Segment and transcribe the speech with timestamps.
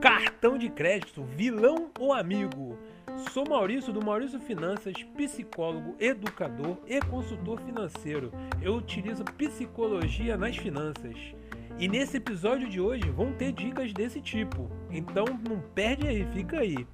[0.00, 2.78] Cartão de crédito, vilão ou amigo?
[3.32, 8.32] Sou Maurício do Maurício Finanças, psicólogo, educador e consultor financeiro.
[8.62, 11.16] Eu utilizo psicologia nas finanças.
[11.80, 14.70] E nesse episódio de hoje vão ter dicas desse tipo.
[14.88, 16.86] Então não perde aí, fica aí.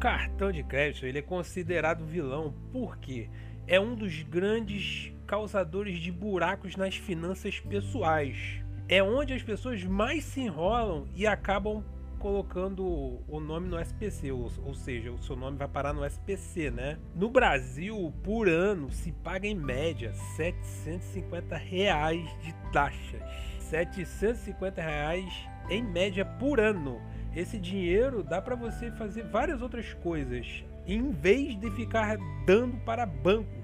[0.00, 3.28] Cartão de crédito ele é considerado vilão porque
[3.66, 8.64] é um dos grandes causadores de buracos nas finanças pessoais.
[8.88, 11.84] É onde as pessoas mais se enrolam e acabam
[12.18, 12.82] colocando
[13.28, 16.98] o nome no SPC, ou, seja, o seu nome vai parar no SPC, né?
[17.14, 23.22] No Brasil, por ano, se paga em média 750 reais de taxas.
[23.58, 25.32] 750 reais
[25.68, 27.00] em média por ano.
[27.34, 33.06] Esse dinheiro dá para você fazer várias outras coisas, em vez de ficar dando para
[33.06, 33.60] bancos.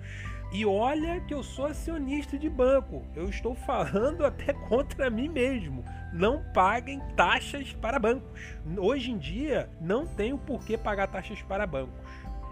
[0.53, 3.05] E olha que eu sou acionista de banco.
[3.17, 5.85] Eu estou falando até contra mim mesmo.
[6.13, 8.57] Não paguem taxas para bancos.
[8.79, 11.95] Hoje em dia, não tenho por que pagar taxas para bancos.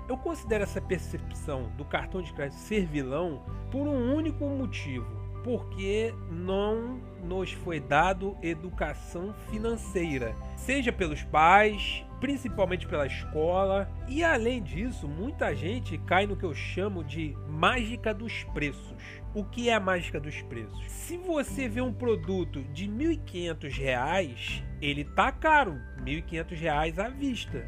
[0.08, 6.14] Eu considero essa percepção do cartão de crédito ser vilão por um único motivo porque
[6.30, 15.06] não nos foi dado educação financeira, seja pelos pais, principalmente pela escola, e além disso,
[15.06, 18.96] muita gente cai no que eu chamo de mágica dos preços.
[19.34, 20.90] O que é a mágica dos preços?
[20.90, 27.66] Se você vê um produto de R$ 1.500, ele tá caro, R$ 1.500 à vista.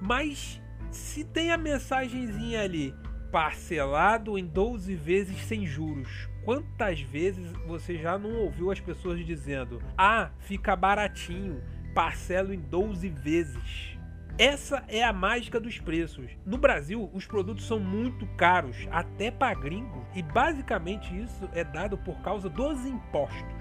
[0.00, 2.94] Mas se tem a mensagenzinha ali
[3.32, 9.82] parcelado em 12 vezes sem juros, Quantas vezes você já não ouviu as pessoas dizendo:
[9.98, 11.60] "Ah, fica baratinho,
[11.92, 13.98] parcelo em 12 vezes"?
[14.38, 16.30] Essa é a mágica dos preços.
[16.46, 21.98] No Brasil, os produtos são muito caros, até para gringo, e basicamente isso é dado
[21.98, 23.52] por causa dos impostos.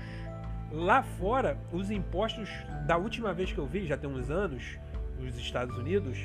[0.71, 2.47] Lá fora, os impostos,
[2.85, 4.77] da última vez que eu vi, já tem uns anos,
[5.17, 6.19] nos Estados Unidos,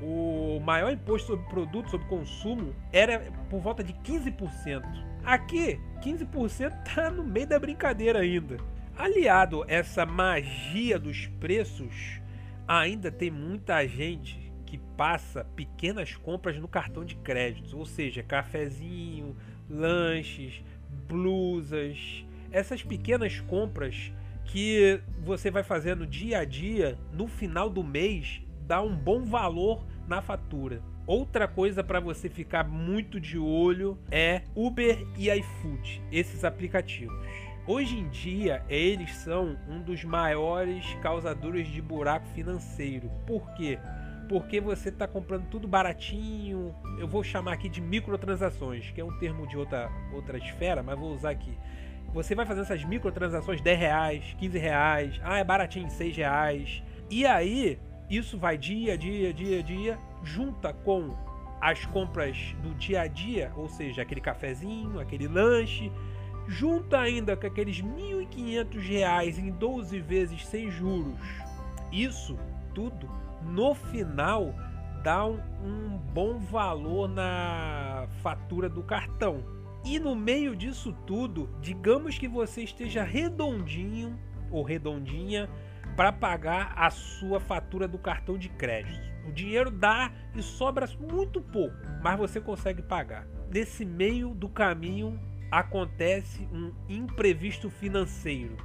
[0.00, 5.09] o maior imposto sobre produtos, sobre consumo, era por volta de 15%.
[5.24, 8.56] Aqui, 15% tá no meio da brincadeira ainda.
[8.96, 12.20] Aliado essa magia dos preços,
[12.66, 19.36] ainda tem muita gente que passa pequenas compras no cartão de crédito, ou seja, cafezinho,
[19.68, 20.62] lanches,
[21.08, 24.12] blusas, essas pequenas compras
[24.44, 29.84] que você vai fazendo dia a dia, no final do mês, dá um bom valor
[30.08, 30.82] na fatura.
[31.10, 37.18] Outra coisa para você ficar muito de olho é Uber e iFood, esses aplicativos.
[37.66, 43.10] Hoje em dia, eles são um dos maiores causadores de buraco financeiro.
[43.26, 43.76] Por quê?
[44.28, 46.72] Porque você está comprando tudo baratinho.
[46.96, 50.96] Eu vou chamar aqui de microtransações, que é um termo de outra, outra esfera, mas
[50.96, 51.58] vou usar aqui.
[52.14, 56.80] Você vai fazer essas microtransações 10 reais, 15 reais, ah, é baratinho 6 reais.
[57.10, 61.16] E aí, isso vai dia, dia, dia, dia, junta com
[61.60, 65.92] as compras do dia a dia, ou seja, aquele cafezinho, aquele lanche,
[66.46, 71.20] junta ainda com aqueles R$ 1.500 em 12 vezes sem juros.
[71.92, 72.38] Isso
[72.74, 73.08] tudo
[73.42, 74.54] no final
[75.02, 79.44] dá um, um bom valor na fatura do cartão.
[79.84, 84.18] E no meio disso tudo, digamos que você esteja redondinho
[84.50, 85.48] ou redondinha
[85.96, 89.09] para pagar a sua fatura do cartão de crédito.
[89.26, 93.26] O dinheiro dá e sobra muito pouco, mas você consegue pagar.
[93.52, 95.18] Nesse meio do caminho
[95.50, 98.56] acontece um imprevisto financeiro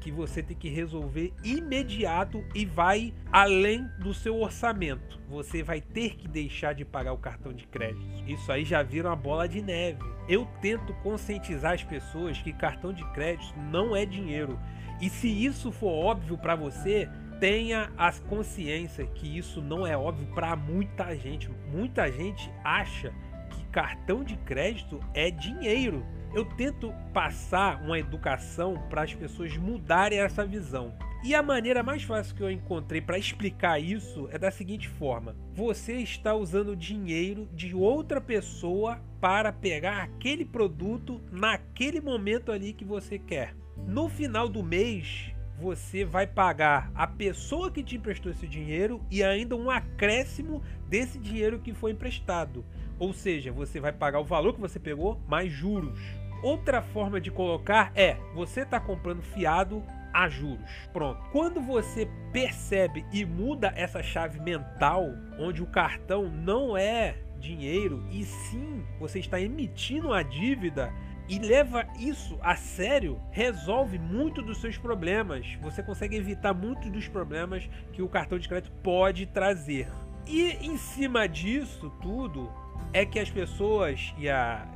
[0.00, 5.20] que você tem que resolver imediato e vai além do seu orçamento.
[5.28, 8.04] Você vai ter que deixar de pagar o cartão de crédito.
[8.26, 10.02] Isso aí já vira uma bola de neve.
[10.28, 14.58] Eu tento conscientizar as pessoas que cartão de crédito não é dinheiro
[15.02, 17.08] e se isso for óbvio para você,
[17.42, 21.50] tenha a consciência que isso não é óbvio para muita gente.
[21.72, 23.12] Muita gente acha
[23.50, 26.06] que cartão de crédito é dinheiro.
[26.32, 30.94] Eu tento passar uma educação para as pessoas mudarem essa visão.
[31.24, 35.34] E a maneira mais fácil que eu encontrei para explicar isso é da seguinte forma:
[35.52, 42.84] você está usando dinheiro de outra pessoa para pegar aquele produto naquele momento ali que
[42.84, 43.52] você quer.
[43.84, 45.31] No final do mês,
[45.62, 51.20] você vai pagar a pessoa que te emprestou esse dinheiro e ainda um acréscimo desse
[51.20, 52.64] dinheiro que foi emprestado.
[52.98, 56.00] Ou seja, você vai pagar o valor que você pegou mais juros.
[56.42, 60.68] Outra forma de colocar é: você está comprando fiado a juros.
[60.92, 61.22] Pronto.
[61.30, 65.06] Quando você percebe e muda essa chave mental,
[65.38, 70.92] onde o cartão não é dinheiro e sim você está emitindo a dívida
[71.32, 75.56] e leva isso a sério, resolve muito dos seus problemas.
[75.62, 79.88] Você consegue evitar muitos dos problemas que o cartão de crédito pode trazer.
[80.26, 82.52] E em cima disso tudo
[82.92, 84.68] é que as pessoas e a,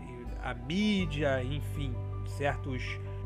[0.42, 1.94] a mídia, enfim,
[2.38, 2.82] certos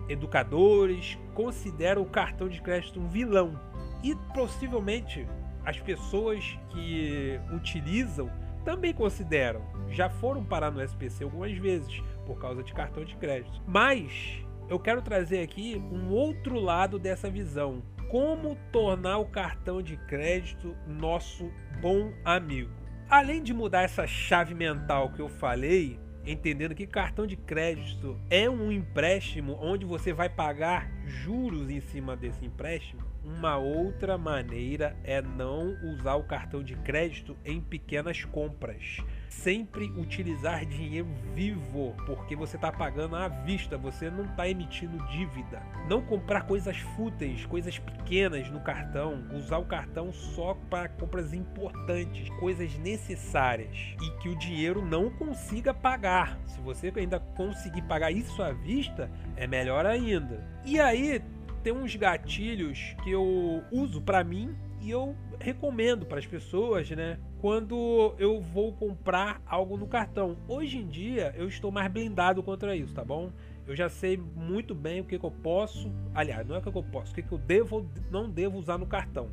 [0.08, 3.60] educadores consideram o cartão de crédito um vilão.
[4.02, 5.24] E possivelmente
[5.64, 8.28] as pessoas que utilizam
[8.64, 9.62] também consideram.
[9.88, 13.60] Já foram parar no SPC algumas vezes por causa de cartão de crédito.
[13.66, 17.82] Mas eu quero trazer aqui um outro lado dessa visão.
[18.08, 21.50] Como tornar o cartão de crédito nosso
[21.80, 22.70] bom amigo.
[23.08, 28.48] Além de mudar essa chave mental que eu falei, entendendo que cartão de crédito é
[28.48, 35.20] um empréstimo onde você vai pagar juros em cima desse empréstimo, uma outra maneira é
[35.20, 42.56] não usar o cartão de crédito em pequenas compras sempre utilizar dinheiro vivo, porque você
[42.56, 45.62] está pagando à vista, você não está emitindo dívida.
[45.88, 52.28] Não comprar coisas fúteis, coisas pequenas no cartão, usar o cartão só para compras importantes,
[52.40, 56.36] coisas necessárias e que o dinheiro não consiga pagar.
[56.46, 60.44] Se você ainda conseguir pagar isso à vista, é melhor ainda.
[60.64, 61.22] E aí
[61.62, 67.18] tem uns gatilhos que eu uso para mim e eu recomendo para as pessoas, né?
[67.40, 70.36] Quando eu vou comprar algo no cartão.
[70.46, 73.32] Hoje em dia eu estou mais blindado contra isso, tá bom?
[73.66, 75.90] Eu já sei muito bem o que, que eu posso.
[76.14, 78.76] Aliás, não é o que, eu posso, o que, que eu devo não devo usar
[78.76, 79.30] no cartão.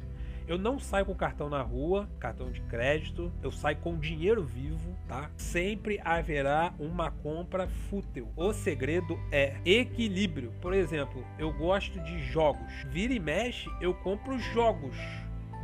[0.47, 4.95] Eu não saio com cartão na rua, cartão de crédito, eu saio com dinheiro vivo,
[5.05, 5.29] tá?
[5.35, 8.29] Sempre haverá uma compra fútil.
[8.37, 10.53] O segredo é equilíbrio.
[10.61, 12.71] Por exemplo, eu gosto de jogos.
[12.89, 14.95] Vira e mexe, eu compro jogos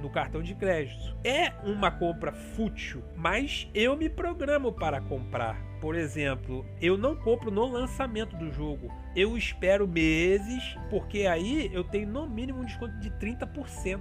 [0.03, 1.15] no cartão de crédito.
[1.23, 5.57] É uma compra fútil, mas eu me programo para comprar.
[5.79, 8.91] Por exemplo, eu não compro no lançamento do jogo.
[9.15, 13.99] Eu espero meses, porque aí eu tenho no mínimo um desconto de 30%.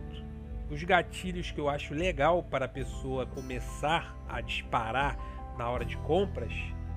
[0.69, 5.17] Os gatilhos que eu acho legal para a pessoa começar a disparar
[5.57, 6.53] na hora de compras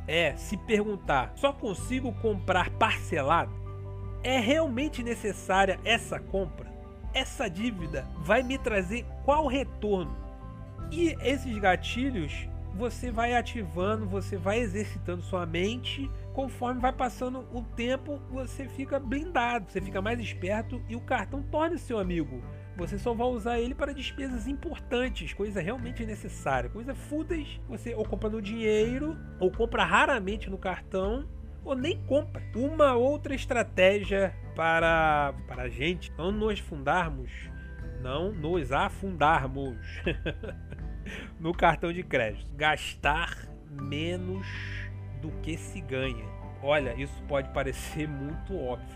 [0.08, 3.54] é se perguntar: só consigo comprar parcelado?
[4.24, 6.75] É realmente necessária essa compra?
[7.16, 10.16] Essa dívida vai me trazer qual retorno?
[10.92, 16.12] E esses gatilhos você vai ativando, você vai exercitando sua mente.
[16.34, 21.42] Conforme vai passando o tempo, você fica blindado, você fica mais esperto e o cartão
[21.42, 22.44] torna seu amigo.
[22.76, 27.62] Você só vai usar ele para despesas importantes, coisa realmente necessária, coisa fúteis.
[27.70, 31.26] Você ou compra no dinheiro, ou compra raramente no cartão,
[31.66, 32.42] ou nem compra.
[32.56, 37.32] Uma outra estratégia para, para a gente não nos fundarmos,
[38.02, 39.76] não nos afundarmos
[41.40, 42.50] no cartão de crédito.
[42.56, 43.36] Gastar
[43.70, 44.46] menos
[45.22, 46.26] do que se ganha.
[46.62, 48.88] Olha, isso pode parecer muito óbvio,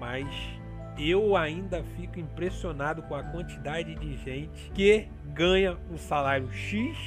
[0.00, 0.26] mas
[0.98, 6.98] eu ainda fico impressionado com a quantidade de gente que ganha um salário X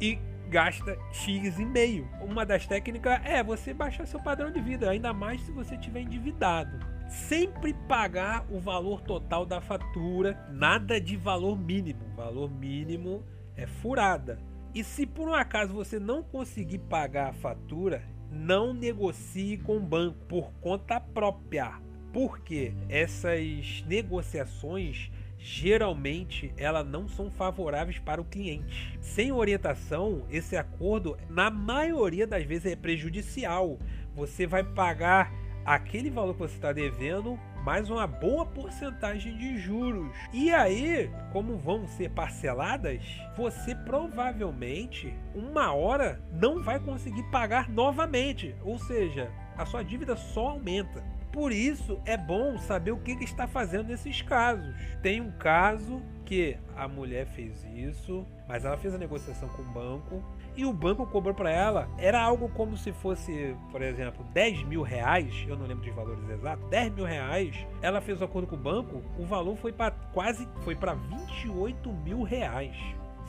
[0.00, 0.18] e
[0.52, 2.06] gasta X e meio.
[2.20, 6.02] Uma das técnicas é você baixar seu padrão de vida, ainda mais se você estiver
[6.02, 6.78] endividado.
[7.08, 12.04] Sempre pagar o valor total da fatura, nada de valor mínimo.
[12.14, 13.24] Valor mínimo
[13.56, 14.38] é furada.
[14.74, 19.80] E se por um acaso você não conseguir pagar a fatura, não negocie com o
[19.80, 21.80] banco por conta própria.
[22.12, 25.10] Porque essas negociações
[25.42, 28.96] geralmente elas não são favoráveis para o cliente.
[29.00, 33.78] Sem orientação, esse acordo na maioria das vezes é prejudicial.
[34.14, 35.32] Você vai pagar
[35.64, 40.14] aquele valor que você está devendo mais uma boa porcentagem de juros.
[40.32, 43.04] E aí, como vão ser parceladas,
[43.36, 50.48] você provavelmente uma hora não vai conseguir pagar novamente, ou seja, a sua dívida só
[50.48, 51.11] aumenta.
[51.32, 54.74] Por isso é bom saber o que, está fazendo nesses casos.
[55.00, 59.72] Tem um caso que a mulher fez isso, mas ela fez a negociação com o
[59.72, 60.22] banco
[60.54, 61.88] e o banco cobrou para ela.
[61.96, 65.32] Era algo como se fosse, por exemplo, 10 mil reais.
[65.48, 66.68] Eu não lembro dos valores exatos.
[66.68, 67.56] 10 mil reais.
[67.80, 69.02] Ela fez o acordo com o banco.
[69.18, 72.76] O valor foi para quase foi para 28 mil reais.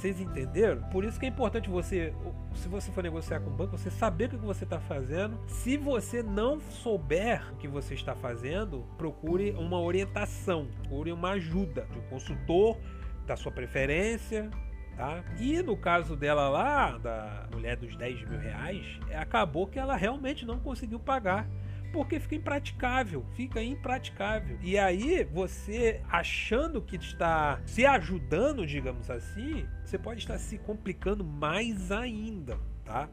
[0.03, 0.81] Vocês entenderam?
[0.89, 2.13] Por isso que é importante você,
[2.55, 5.39] se você for negociar com o banco, você saber o que você está fazendo.
[5.48, 11.88] Se você não souber o que você está fazendo, procure uma orientação, procure uma ajuda
[11.89, 12.77] de um consultor
[13.25, 14.51] da sua preferência,
[14.98, 15.24] Tá?
[15.39, 20.45] E no caso dela lá, da mulher dos 10 mil reais, acabou que ela realmente
[20.45, 21.48] não conseguiu pagar
[21.94, 24.58] porque fica impraticável, fica impraticável.
[24.62, 31.24] E aí você achando que está se ajudando, digamos assim, você pode estar se complicando
[31.24, 33.08] mais ainda, tá?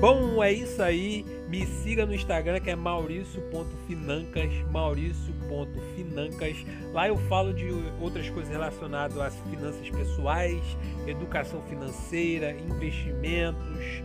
[0.00, 1.24] Bom, é isso aí.
[1.48, 6.56] Me siga no Instagram que é mauricio.financas, mauricio.financas.
[6.92, 7.66] Lá eu falo de
[8.00, 10.60] outras coisas relacionadas às finanças pessoais,
[11.06, 14.02] educação financeira, investimentos,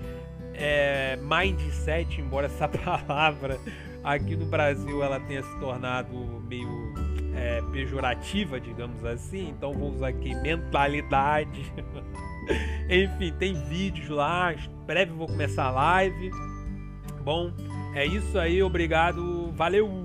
[0.53, 3.59] é, mindset, embora essa palavra
[4.03, 6.13] aqui no Brasil ela tenha se tornado
[6.47, 6.93] meio
[7.35, 9.49] é, pejorativa, digamos assim.
[9.49, 11.73] Então vou usar aqui mentalidade.
[12.89, 14.53] Enfim, tem vídeos lá.
[14.85, 16.31] Breve vou começar a live.
[17.23, 17.51] Bom,
[17.95, 18.61] é isso aí.
[18.61, 19.51] Obrigado.
[19.55, 20.02] Valeu!